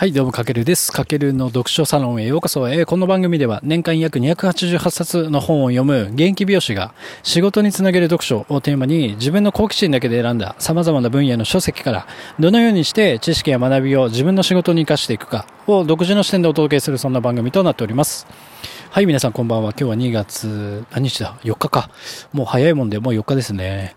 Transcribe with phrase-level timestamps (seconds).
[0.00, 0.92] はい、どうも、かけるです。
[0.92, 2.70] かけるの読書サロンへようこそ。
[2.70, 12.06] えー、この番組では年間約288冊の本を読む現役美容師が仕事につなげる読書をテーマに自分の好奇心だけで選んだ様々な分野の書籍から
[12.38, 18.26] どのようにして知識や学びを自分の仕事に活かしていくかを独自の視点でお届けするそんな番組となっております。
[18.88, 19.72] はい、皆さんこんばんは。
[19.78, 21.90] 今日は2月、何日だ ?4 日か。
[22.32, 23.94] もう早いもんで、もう4日ですね。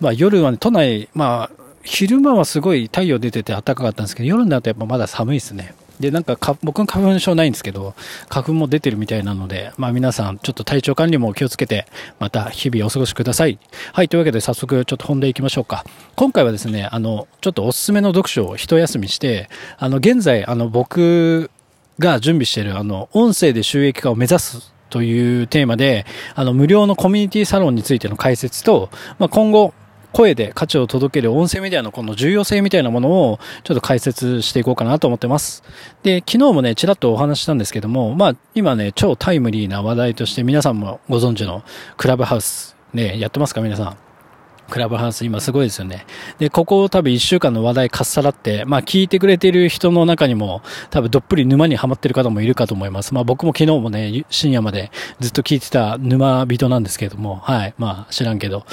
[0.00, 5.74] まあ夜はね、都内、まあ、昼間はすごい太陽出てて暖かかったんですけど、夜になるとやっぱまだ寒いですね。
[6.00, 7.94] で、なんかか、僕の花粉症ないんですけど、
[8.28, 11.86] 花粉も出てるみたいなので、まあ皆さん、ちょっと体調管理も気をつけて、
[12.18, 13.58] また日々お過ごしください。
[13.92, 15.84] はい、というわけで早速ちょっと本題行きましょうか。
[16.16, 19.48] 今回はですね、あの、ちょっとおすすめの読書を一休みして、
[19.78, 21.50] あの、現在、あの、僕
[21.98, 29.72] が準備してる、あの、音声で収益化を目指すというテーマで、あの、無料のコミュニティサロンについての解説と、まあ、今後、
[30.16, 35.62] 声で価値を届ける音声メディアのこの重要性みたいなものをちょっと解説していこうかなと思ってます。
[36.04, 41.62] で、昨日もね、ちらっとお話したんですけども、まあ、今ね、超タイムリーな話題として皆さんもご存知の
[41.98, 44.05] クラブハウス、ね、やってますか皆さん？
[44.68, 46.06] クラブハウス今すごいですよね。
[46.38, 53.14] で、ここ多分一週間の話題かっさらって、まあ聞いてくれてる人の中にも多分どっぷり沼にはまってる方もいるかと思います。
[53.14, 58.64] まあ僕も昨日もね、深夜までずっと聞いてた沼人なんですけれども、はい、まあ知らんけど。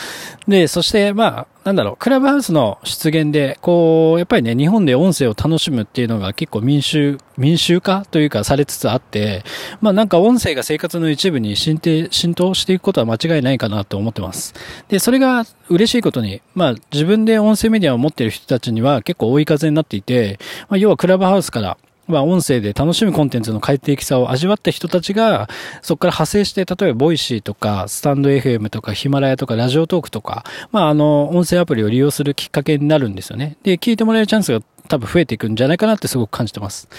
[0.48, 9.44] で、そしてまあなんだろう、クラブハウスの出現で、こう、やっぱりね、日本で音声を楽しむっていうのが結構民衆、民衆化というかされつつあって、
[9.80, 14.54] まあなんか音声が生活の一部に浸透浸透していくことは間違いないかなと思ってます。
[14.90, 21.78] で、それが嬉しいことに、まあ自分で音声メディアを持っている人たちには結構追い風になっていて、まあ要はクラブハウスから
[22.08, 25.50] まあ、音声で楽しむコンテンツの快適さを味わった人たちが、
[25.82, 33.58] そこから派生して、例えば、 Voicy とか、 stand.fm とか、ヒマラヤとか、 Radiotalk とか、まあ、あの、音声アプリを利用するきっかけになるんですよね。
[33.64, 36.90] で、聞いてもらえるチャンスが多分増えていくんじゃないかなってすごく感じてます。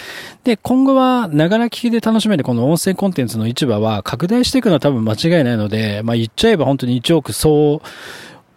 [0.43, 7.81] で、今後は、ながら聞きで楽しめるこの音声コンテンツの市場は拡大していくのは多分間違いないので、まあ、言っちゃえば本当に1億総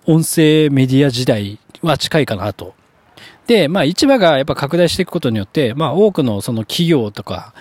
[0.07, 2.75] 音声メディア時代は近いかなと
[3.49, 7.53] で、まあ市場がやっぱ拡大していくことによって、まあ多くのその企業とか、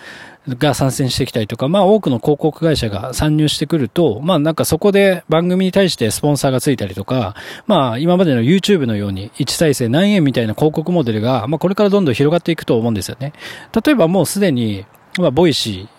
[0.47, 13.33] が参戦してきたりとか、まあ多くの広告会社が参入してくると、まあなんかそこで番組に対してスポンサーがついたりとか、まあ今までの YouTube のように1再生何円みたいな広告モデルが、まあこれからどんどん広がっていくと思うんですよね。
[13.85, 14.85] 例えばもうすでに、
[15.17, 15.96] まあ Voicy、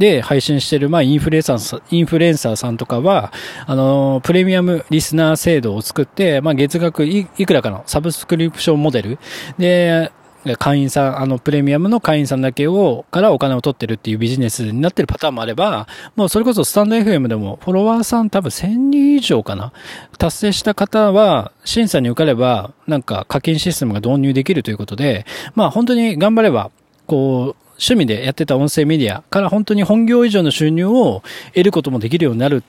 [0.00, 3.32] で配信してる、まあ、インフルエンサー、インフルエンサーさんとかは、
[3.66, 9.18] あの、プレミアムリスナー制度を作って、まあ、月額いくらかのサブスクリプションモデル。
[9.58, 10.10] で、
[10.58, 15.86] 会員さん、あの、プレミアムの会員さんだけを、からお金を取ってるっていうビジネスになってるパターンもあれば、
[16.16, 19.74] もうそれこそスタンド FM でもフォロワーさん多分1000人以上かな。
[20.16, 26.70] 達成した方は、審査に受かれば、なんか課金システムが導入できるということで、まあ本当に頑張れば、
[27.06, 31.22] こう、趣味でやってた音声メディアから本当に本業以上の収入を
[31.54, 32.62] 得ることもできるようになる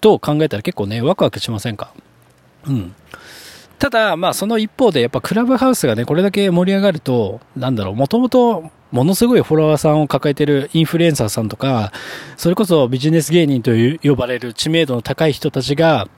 [0.00, 1.92] と考えたら結構ね、ワクワクしませんか？
[2.66, 2.94] うん。
[3.78, 11.92] ただ、まあその一方でやっぱクラブハウスがね、これだけ盛り上がると、なんだろう、もともとものすごいフォロワーさんを抱えてるインフルエンサーさんとか、
[12.36, 13.72] それこそビジネス芸人と
[14.02, 16.08] 呼ばれる知名度の高い人たちが、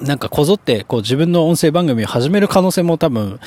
[0.00, 3.40] なんかこぞって、こう自分の音声番組を始める可能性も多分、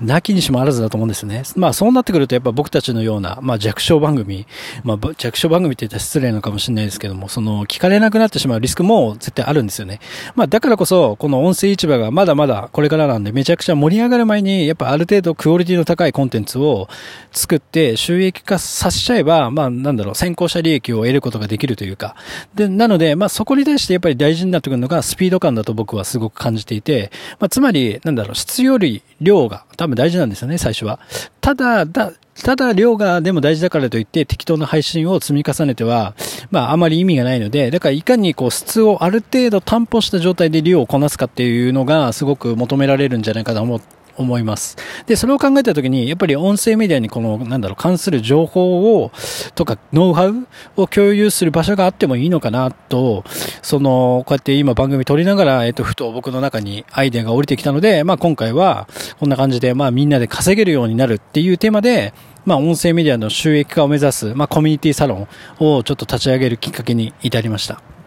[0.00, 1.42] なきにしもあらずだと思うんですね。
[1.56, 4.46] まあそうなってくるとやっぱ僕たちのような、まあ弱小番組、
[4.84, 10.00] まあ弱小番組って言ったら失礼なのかもしれないですけども、その聞かれなくなってしまうリスクも絶対あるんですよね。
[10.34, 16.88] まあだからこそ、この音声市場がまだまだこれからなんでめちゃくちゃ盛り上がる前に、やっぱある程度クオリティの高いコンテンツを
[17.32, 22.16] 作って収益化させちゃえば、まあなんだろう、先行者利益を得ることができるというか。
[22.54, 30.98] で、なので、まあそこに対してやっぱり大事になってくるのがスピード感だと僕ははすごく感じていて、まあ、つまり、なんだろう、質より量が多分大事なんですよね、最初は。
[31.40, 36.14] ただ、だ、ただ量がでも大事だからといって適当な配信を積み重ねては、
[36.50, 44.76] まああまり意味がないので、だからいかにこう質をある程度担保した状態で量をこなすかっていうのがすごく求められるんじゃないかと思って思います。
[45.06, 49.10] で、それを考えたときに、やっぱり音声メディアにこの、なんだろう、関する情報を、
[49.54, 50.46] とか、ノウハウ
[50.76, 53.24] を共有する場所があってもいいのかなと、
[53.62, 58.88] その、こうやって今番組撮りながら、えっと、ふと僕の中にアイデアが降りてきたので、まあ今回は、
[59.18, 62.12] こんな感じで、まあみんなで稼げるようになるっていうテーマで、
[62.44, 65.28] まあ音声メディアの収益化を目指す、まあコミュニティサロン
[65.58, 67.97] をちょっと立ち上げるきっかけに至りました。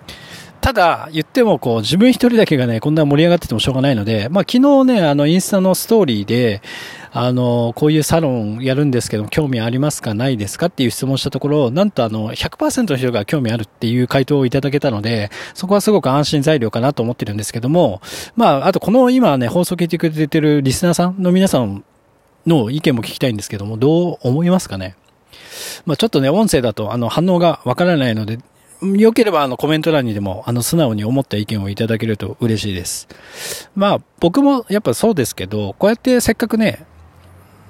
[0.62, 6.62] ただ、言ってもこう、自分一人だけがね、こんな盛り上がっててもしょうがないので、まあ昨日ね、あの、インスタのストーリーで、
[7.12, 18.02] あの、こういうサロンやるんですけど、興味ありますかないですかっていう質問したところ、なんとあの、100%の人が興味あるっていう回答をいただけたので、そこはすごく安心材料かなと思ってるんですけども、
[18.36, 21.84] まあ、あとこの今ね、放送聞いてくれてるリスナーさんの皆さん
[22.46, 24.96] の意見も聞きたいんですけども、どう思いますかね？
[25.86, 28.40] まあちょっとね、音声だとあの反応がわからないので、
[28.82, 33.08] 良ければあのコメント欄にでもあの素直に思った意見をいただけると嬉しいです。
[33.76, 36.86] まあ僕もやっぱそうですけど、こうやってせっかくね、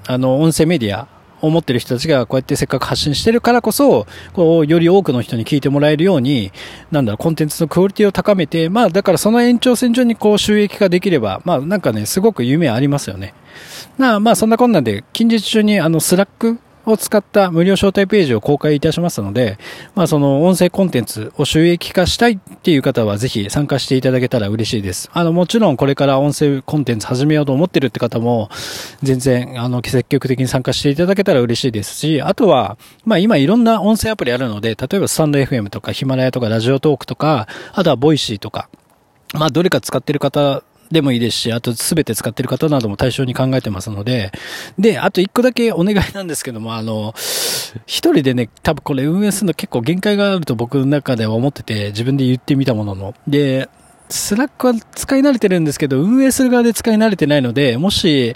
[0.08, 1.08] あの音声メディア
[1.42, 6.52] を持ってる人たちがこうやってせっかく発信してるからこそ、こう、より多くの人に聞いてもらえるように、
[6.92, 13.34] なんだろ、コンテンツのクオリティを高めて、まあだからその延長線上にこう収益化できれば、まあなんかね、すごく夢ありますよね。
[13.98, 16.60] なあまあそんなこんなんで、近日中にあの Slack
[16.92, 19.58] を使った無料招待ページを公開いたしますので、
[19.96, 25.10] まあその音声コンテンツを収益化したいっていう方はぜひ参加していただけたら嬉しいです。
[25.14, 28.50] あのもちろんこれから音声コンテンツ始めようと思ってるって方も
[29.02, 38.70] 全然あの積極的に参加していただけたら嬉しいですし、あとはまあ今いろんな音声アプリあるので、例えばスタンド FM とかヒマラヤとか Radiotalk とか、あとは Voicy とか、
[39.34, 44.32] まあどれか使ってる方でもいいですし、あと全て使ってる方なども対象に考えてますので、
[44.78, 47.14] で、あと一個だけお願いなんですけども、あの、
[47.86, 53.14] 一人でね、多分これ運営するの結構限界があると僕の中では思ってて、自分で言ってみたものの。
[53.28, 53.70] で、
[54.10, 58.36] Slack は使い慣れてるんですけど、運営する側で使い慣れてないので、もし、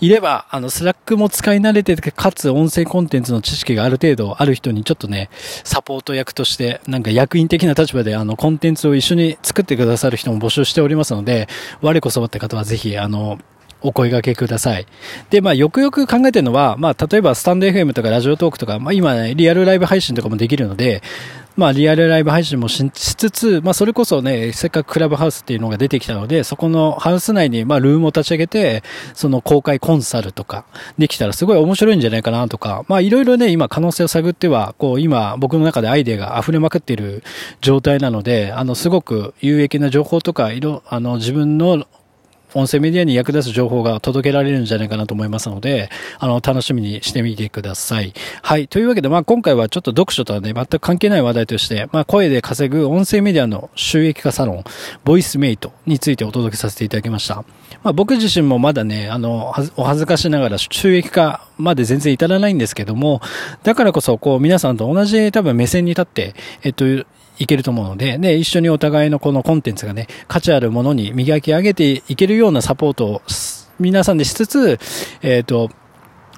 [0.00, 5.28] いれば、あの、 Slack も使い慣れてて、かつ音声コンテンツの知識がある程度ある人にちょっとね、
[5.64, 11.48] サポート役として、なんか役員的な立場で、あの、コンテンツを一緒に作ってくださる人も募集しておりますので、
[11.80, 13.38] 我こそばって方はぜひ、あの、
[13.82, 14.86] お声掛けください。
[15.30, 21.02] で、まあ、よくよく考えてるのは、まあ、例えば、スタンド FM とかラジオトークとか、まあ、今ね、リアルライブ配信とかもできるので、
[21.58, 30.66] まあ、リアルライブ配信もしつつ、まあ、それこそね、せっかくクラブハウスっていうのが出てきたので、そこのハウス内に、まあ、ルームを立ち上げて、その公開コンサルとか、
[30.98, 37.24] できたらすごい面白いんじゃないかなとか、まあ、いろいろね、今可能性を探っては、こう、今、僕の中でアイデアが溢れまくっている
[37.60, 41.88] 状態なので、あの、すごく有益な情報とか、いろ、あの、自分の
[42.54, 48.14] 音声メディアに役立つ情報が届けられるんじゃないかなと思いますので、あの、楽しみにしてみてください。
[48.42, 48.68] はい。
[48.68, 54.64] というわけで、まあ、今回はちょっと読書とはね、全く関係ない話題として、まあ、声で稼ぐ音声メディアの収益化サロン、
[55.04, 57.44] ボイスメイトについてお届けさせていただきました。
[57.82, 63.20] まあ、僕自身もまだね、あの、お恥ずかしながら収益化まで全然至らないんですけども、
[63.62, 66.84] だからこそ、こう、皆さんと同じ多分目線に立って、えっと、
[67.38, 73.22] いけると思うので、で、一緒にお互いのこのコンテンツがね、価値あるものに磨き上げていけるようなサポートを
[73.78, 74.78] 皆さんでしつつ、
[75.22, 75.70] えっ、ー、と、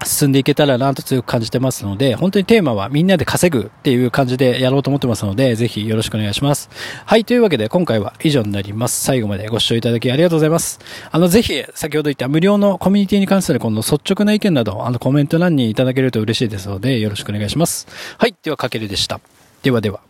[0.05, 6.71] 進んでいけたらなと強く感じてますので、本当にテーマはみんなで稼ぐっていう感じでやろうと思ってますので、ぜひよろしくお願いします。
[7.05, 9.05] はい、というわけで今回は以上になります。
[9.05, 10.81] 最後までご視聴いただきありがとうございます。
[11.11, 17.87] あの、ぜひ、先ほど言った無料のコミュニティに関するこの率直な意見など、あの、コメント欄にいただけると嬉しいですので、よろしくお願いします。
[18.17, 19.21] はい、では、かけるでした。
[19.63, 20.10] ではでは。